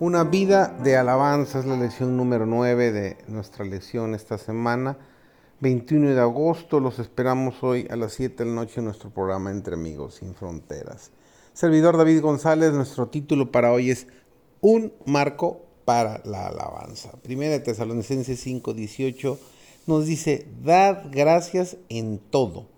Una 0.00 0.24
vida 0.24 0.68
de 0.68 0.96
alabanza 0.96 1.58
es 1.58 1.66
la 1.66 1.76
lección 1.76 2.16
número 2.16 2.46
9 2.46 2.92
de 2.92 3.18
nuestra 3.26 3.66
lección 3.66 4.14
esta 4.14 4.38
semana. 4.38 4.96
21 5.60 6.14
de 6.14 6.20
agosto, 6.20 6.80
los 6.80 6.98
esperamos 6.98 7.62
hoy 7.62 7.86
a 7.90 7.96
las 7.96 8.14
7 8.14 8.42
de 8.42 8.48
la 8.48 8.54
noche 8.54 8.80
en 8.80 8.86
nuestro 8.86 9.10
programa 9.10 9.50
Entre 9.50 9.74
Amigos 9.74 10.14
Sin 10.14 10.34
Fronteras. 10.34 11.10
Servidor 11.58 11.96
David 11.96 12.20
González, 12.20 12.72
nuestro 12.72 13.08
título 13.08 13.50
para 13.50 13.72
hoy 13.72 13.90
es 13.90 14.06
Un 14.60 14.92
marco 15.06 15.62
para 15.84 16.22
la 16.24 16.46
alabanza. 16.46 17.10
Primera 17.24 17.54
de 17.54 17.58
Tesalonicenses 17.58 18.46
5:18 18.46 19.36
nos 19.88 20.06
dice, 20.06 20.46
Dad 20.62 21.06
gracias 21.10 21.76
en 21.88 22.20
todo 22.20 22.68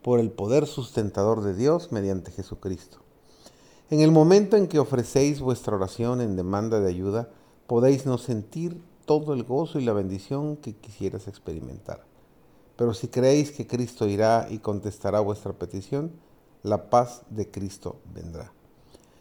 por 0.00 0.20
el 0.20 0.30
poder 0.30 0.66
sustentador 0.66 1.42
de 1.42 1.54
Dios 1.54 1.92
mediante 1.92 2.30
Jesucristo 2.30 3.00
en 3.90 4.00
el 4.00 4.10
momento 4.10 4.56
en 4.56 4.68
que 4.68 4.78
ofrecéis 4.78 5.42
vuestra 5.42 5.76
oración 5.76 6.22
en 6.22 6.34
demanda 6.34 6.80
de 6.80 6.88
ayuda, 6.88 7.28
podéis 7.66 8.06
no 8.06 8.16
sentir 8.16 8.80
todo 9.04 9.34
el 9.34 9.44
gozo 9.44 9.78
y 9.78 9.84
la 9.84 9.92
bendición 9.92 10.56
que 10.56 10.76
quisieras 10.76 11.28
experimentar. 11.28 12.06
Pero 12.76 12.94
si 12.94 13.08
creéis 13.08 13.50
que 13.50 13.66
Cristo 13.66 14.08
irá 14.08 14.46
y 14.48 14.60
contestará 14.60 15.20
vuestra 15.20 15.52
petición, 15.52 16.12
la 16.62 16.90
paz 16.90 17.22
de 17.30 17.50
Cristo 17.50 17.96
vendrá. 18.14 18.52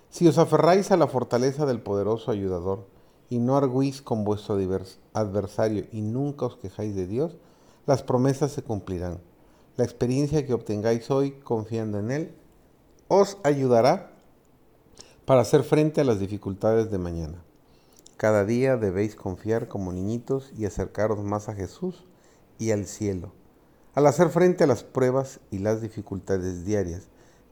Si 0.10 0.28
os 0.28 0.38
aferráis 0.38 0.92
a 0.92 0.98
la 0.98 1.08
fortaleza 1.08 1.66
del 1.66 1.82
poderoso 1.82 2.32
ayudador 2.32 2.88
y 3.30 3.40
no 3.40 3.58
arguís 3.58 4.02
con 4.02 4.24
vuestro 4.24 4.58
adversario 5.14 5.86
y 5.92 6.02
nunca 6.02 6.48
os 6.48 6.58
quejáis 6.58 6.96
de 6.96 7.08
Dios, 7.08 7.38
las 7.86 8.04
promesas 8.04 8.52
se 8.52 8.64
cumplirán. 8.64 9.20
La 9.78 9.84
experiencia 9.84 10.46
que 10.46 10.54
obtengáis 10.54 11.10
hoy 11.12 11.32
confiando 11.44 12.00
en 12.00 12.12
Él 12.12 12.36
os 13.08 13.38
ayudará 13.44 14.12
para 15.26 15.42
hacer 15.42 15.64
frente 15.64 16.02
a 16.02 16.04
las 16.04 16.20
dificultades 16.20 16.92
de 16.92 16.98
mañana. 16.98 17.44
Cada 18.18 18.44
día 18.46 18.78
debéis 18.78 19.16
confiar 19.16 19.68
como 19.68 19.94
niñitos 19.94 20.52
y 20.58 20.66
acercaros 20.66 21.24
más 21.24 21.50
a 21.50 21.54
Jesús 21.54 22.04
y 22.58 22.72
al 22.72 22.86
cielo. 22.86 23.32
Al 23.96 24.08
hacer 24.08 24.30
frente 24.30 24.64
a 24.64 24.68
las 24.68 24.84
pruebas 24.84 25.40
y 25.52 25.60
las 25.60 25.82
dificultades 25.82 26.66
diarias, 26.66 27.08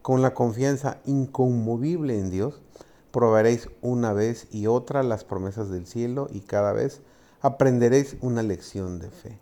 con 0.08 0.22
la 0.22 0.32
confianza 0.32 1.02
inconmovible 1.04 2.18
en 2.18 2.30
Dios, 2.30 2.62
probaréis 3.10 3.68
una 3.82 4.14
vez 4.14 4.46
y 4.50 4.66
otra 4.66 5.02
las 5.02 5.22
promesas 5.22 5.68
del 5.68 5.86
cielo 5.86 6.28
y 6.32 6.40
cada 6.40 6.72
vez 6.72 7.02
aprenderéis 7.42 8.16
una 8.22 8.42
lección 8.42 9.00
de 9.00 9.10
fe. 9.10 9.38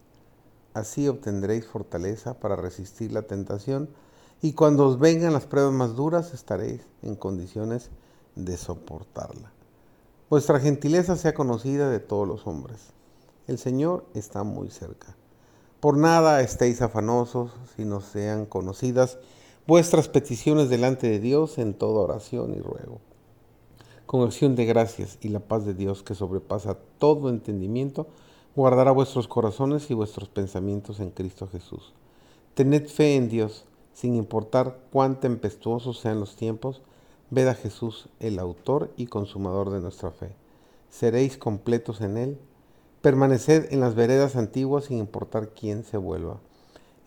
Así 0.75 1.07
obtendréis 1.07 1.69
fortaleza 1.69 2.41
para 2.41 2.57
resistir 2.57 3.13
la 3.13 3.23
tentación 3.23 3.91
y 4.43 4.55
cuando 4.55 4.89
os 4.89 4.99
vengan 4.99 5.35
las 5.35 5.47
pruebas 5.47 5.73
más 5.73 5.95
duras 5.95 6.35
estaréis 6.35 6.81
en 7.01 7.15
condiciones 7.15 7.91
de 8.35 8.57
soportarla. 8.57 9.53
Vuestra 10.29 10.59
gentileza 10.59 11.15
sea 11.15 11.33
conocida 11.33 11.91
de 11.91 12.01
todos 12.01 12.27
los 12.27 12.45
hombres. 12.49 12.89
El 13.47 13.59
Señor 13.59 14.05
está 14.15 14.43
muy 14.43 14.71
cerca. 14.71 15.15
Por 15.79 15.97
nada 15.97 16.41
estéis 16.41 16.83
afanosos, 16.83 17.53
sino 17.77 18.01
sean 18.01 18.47
conocidas 18.47 19.21
vuestras 19.67 20.09
peticiones 20.09 20.69
delante 20.69 21.09
de 21.09 21.21
Dios 21.21 21.59
en 21.59 21.75
toda 21.75 22.01
oración 22.01 22.55
y 22.55 22.61
ruego. 22.61 23.01
Con 24.07 24.23
acción 24.23 24.55
de 24.55 24.65
gracias 24.65 25.19
y 25.21 25.29
la 25.29 25.41
paz 25.41 25.67
de 25.67 25.75
Dios 25.75 26.03
que 26.03 26.15
sobrepasa 26.15 26.79
todo 26.99 27.29
entendimiento, 27.29 28.07
guardará 28.55 28.93
vuestros 28.93 29.29
corazones 29.29 29.91
y 29.91 29.95
vuestros 29.95 30.29
pensamientos 30.29 31.01
en 31.01 31.11
Cristo 31.11 31.49
Jesús. 31.49 31.93
Tened 32.55 32.87
fe 32.87 33.17
en 33.17 33.29
Dios, 33.29 33.65
sin 33.93 34.15
importar 34.15 34.79
cuán 34.93 35.21
tempestuosos 35.21 35.99
sean 35.99 36.21
los 36.21 36.37
tiempos, 36.37 36.83
Ved 37.29 37.49
a 37.49 37.55
Jesús, 37.55 38.09
el 38.21 38.39
autor 38.39 38.93
y 38.97 39.07
consumador 39.07 39.71
de 39.71 39.81
nuestra 39.81 40.13
fe. 40.13 40.31
Seréis 40.91 41.37
completos 41.37 42.01
en 42.01 42.17
Él. 42.17 42.39
Permaneced 43.03 43.73
en 43.73 43.81
las 43.81 43.97
veredas 43.97 44.37
antiguas 44.37 44.85
sin 44.85 44.99
importar 44.99 45.49
quién 45.49 45.83
se 45.83 45.97
vuelva. 45.97 46.39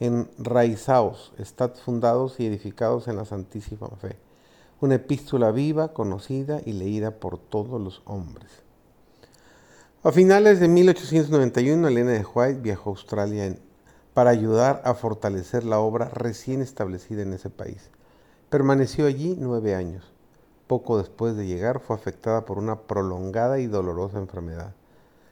Enraizaos, 0.01 1.33
estad 1.37 1.73
fundados 1.75 2.39
y 2.39 2.45
edificados 2.45 3.09
en 3.09 3.17
la 3.17 3.25
santísima 3.25 3.89
fe. 3.99 4.15
Una 4.79 4.95
epístola 4.95 5.51
viva, 5.51 5.93
conocida 5.93 6.61
y 6.65 6.71
leída 6.71 7.11
por 7.11 7.37
todos 7.37 7.81
los 7.81 8.01
hombres. 8.05 8.49
A 10.01 10.13
finales 10.13 10.61
de 10.61 10.69
1891, 10.69 11.85
Elena 11.85 12.11
de 12.11 12.23
White 12.25 12.61
viajó 12.61 12.91
a 12.91 12.93
Australia 12.93 13.57
para 14.13 14.29
ayudar 14.29 14.81
a 14.85 14.93
fortalecer 14.93 15.65
la 15.65 15.79
obra 15.79 16.07
recién 16.07 16.61
establecida 16.61 17.23
en 17.23 17.33
ese 17.33 17.49
país. 17.49 17.89
Permaneció 18.49 19.05
allí 19.05 19.35
nueve 19.37 19.75
años. 19.75 20.13
Poco 20.67 20.97
después 20.97 21.35
de 21.35 21.45
llegar 21.45 21.81
fue 21.81 21.97
afectada 21.97 22.45
por 22.45 22.57
una 22.57 22.83
prolongada 22.83 23.59
y 23.59 23.67
dolorosa 23.67 24.17
enfermedad. 24.17 24.73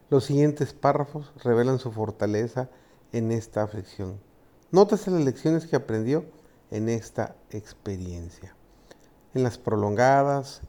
Los 0.09 0.25
siguientes 0.25 0.73
párrafos 0.73 1.31
revelan 1.41 1.79
su 1.79 1.93
fortaleza 1.93 2.69
en 3.13 3.31
esta 3.31 3.63
aflicción. 3.63 4.26
Nótese 4.69 5.11
las 5.11 5.23
lecciones 5.23 5.65
que 5.65 5.77
aprendió 5.77 6.25
en 6.71 6.89
esta 6.89 7.37
experiencia. 7.51 8.53
En 9.33 9.43
las 9.43 9.57
prolongadas 9.57 10.59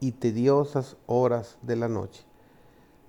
y 0.00 0.12
tediosas 0.12 0.96
horas 1.06 1.58
de 1.60 1.76
la 1.76 1.86
noche. 1.86 2.24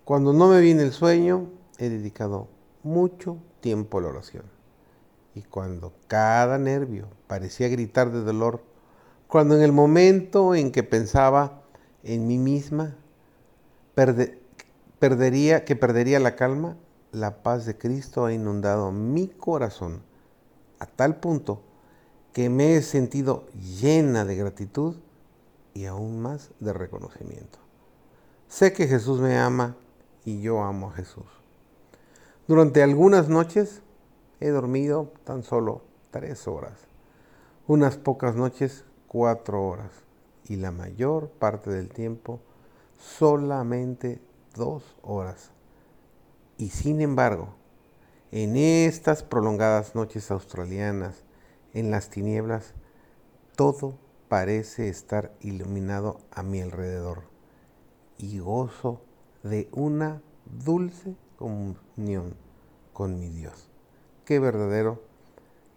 Cuando 0.04 0.34
no 0.34 0.50
me 0.50 0.60
viene 0.60 0.84
el 0.84 0.92
sueño, 0.92 1.48
he 1.78 1.88
dedicado 1.88 2.50
mucho 2.84 3.38
tiempo 3.62 3.98
a 3.98 4.02
la 4.02 4.10
oración. 4.10 4.44
Y 5.34 5.44
cuando 5.44 5.94
cada 6.08 6.58
nervio 6.58 7.08
parecía 7.28 7.70
gritar 7.70 8.12
de 8.12 8.20
dolor, 8.20 8.62
cuando 9.30 9.56
en 9.56 9.62
el 9.62 9.72
momento 9.72 10.56
en 10.56 10.74
que 10.74 10.84
pensaba 10.84 11.62
en 12.04 12.28
mí 12.28 12.38
misma, 12.38 12.98
perdería, 15.00 15.64
que 15.64 15.78
perdería 15.78 16.20
la 16.20 16.36
calma, 16.36 16.76
la 17.14 17.44
paz 17.44 17.66
de 17.66 17.78
Cristo 17.78 18.26
ha 18.26 18.34
inundado 18.34 18.92
mi 18.92 19.30
corazón 19.30 20.02
a 20.84 20.86
tal 20.86 21.16
punto 21.16 21.62
que 22.34 22.50
me 22.50 22.76
he 22.76 22.82
sentido 22.82 23.46
llena 23.80 24.26
de 24.26 24.36
gratitud 24.36 24.98
y 25.74 25.86
aún 25.86 26.22
más 26.22 26.52
de 26.60 26.74
reconocimiento. 26.74 27.60
Sé 28.48 28.74
que 28.74 28.88
Jesús 28.88 29.20
me 29.20 29.38
ama 29.38 29.76
y 30.26 30.42
yo 30.42 30.62
amo 30.62 30.90
a 30.90 30.94
Jesús. 30.94 31.26
Durante 32.48 32.84
algunas 32.84 33.30
noches 33.30 33.82
he 34.40 34.50
dormido 34.50 35.12
tan 35.24 35.44
solo 35.44 35.82
tres 36.12 36.48
horas. 36.48 36.80
Unas 37.66 37.98
pocas 37.98 38.36
noches 38.36 38.84
cuatro 39.08 39.66
horas 39.66 39.92
y 40.46 40.58
la 40.58 40.72
mayor 40.72 41.30
parte 41.30 41.72
del 41.72 41.90
tiempo 41.90 42.42
solamente 43.00 44.20
dos 44.54 44.84
horas. 45.02 45.52
Y 46.58 46.70
sin 46.70 47.00
embargo, 47.00 47.56
en 48.36 48.58
estas 48.58 49.22
prolongadas 49.22 49.94
noches 49.94 50.32
australianas, 50.32 51.24
en 51.76 51.92
las 51.92 52.10
tinieblas, 52.10 52.74
todo 53.56 54.00
parece 54.28 54.90
estar 54.90 55.36
iluminado 55.40 56.20
a 56.32 56.42
mi 56.42 56.60
alrededor 56.60 57.26
y 58.18 58.40
gozo 58.40 59.02
de 59.44 59.70
una 59.72 60.24
dulce 60.46 61.16
comunión 61.38 62.34
con 62.92 63.20
mi 63.20 63.30
Dios. 63.30 63.70
Qué 64.26 64.40
verdadero 64.40 65.04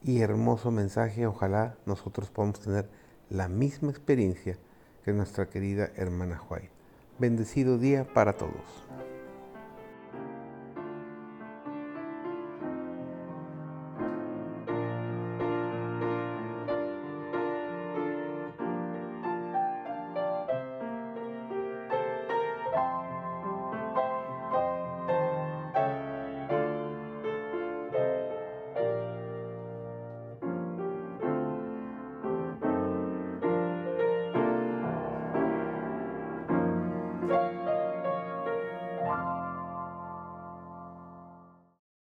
y 0.03 0.23
hermoso 0.23 0.71
mensaje 0.71 1.27
ojalá 1.27 1.77
nosotros 1.85 2.31
podamos 2.31 2.61
tener 2.61 2.89
la 3.29 3.49
misma 3.49 3.91
experiencia 3.91 4.57
que 5.05 5.13
nuestra 5.13 5.51
querida 5.51 5.91
hermana 5.95 6.39
Juay. 6.39 6.71
Bendecido 7.19 7.77
día 7.77 8.11
para 8.15 8.33
todos. 8.33 8.65